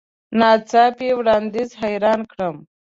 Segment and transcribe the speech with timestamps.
[0.39, 2.55] نا څاپي وړاندیز حیران کړم.